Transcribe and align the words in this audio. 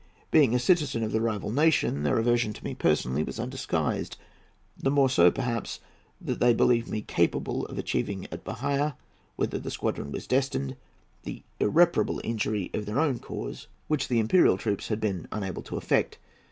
Being 0.31 0.55
a 0.55 0.59
citizen 0.59 1.03
of 1.03 1.11
the 1.11 1.21
rival 1.21 1.51
nation, 1.51 2.01
their 2.01 2.17
aversion 2.17 2.53
to 2.53 2.63
me 2.63 2.73
personally 2.73 3.21
was 3.21 3.39
undisguised—the 3.39 4.89
more 4.89 5.09
so, 5.11 5.29
perhaps, 5.29 5.79
that 6.19 6.39
they 6.39 6.55
believed 6.55 6.87
me 6.87 7.03
capable 7.03 7.67
of 7.67 7.77
achieving 7.77 8.25
at 8.31 8.43
Bahia, 8.43 8.95
whither 9.35 9.59
the 9.59 9.69
squadron 9.69 10.11
was 10.11 10.25
destined, 10.25 10.75
that 11.21 11.43
irreparable 11.59 12.19
injury 12.23 12.69
to 12.69 12.81
their 12.81 12.97
own 12.99 13.19
cause 13.19 13.67
which 13.87 14.07
the 14.07 14.17
imperial 14.19 14.57
troops 14.57 14.87
had 14.87 14.99
been 14.99 15.27
unable 15.31 15.61
to 15.61 15.77
effect. 15.77 16.17